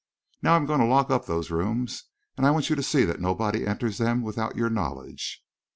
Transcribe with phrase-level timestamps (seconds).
[0.41, 2.05] Now, I am going to lock up those rooms,
[2.35, 5.43] and I want you to see that nobody enters them without your knowledge."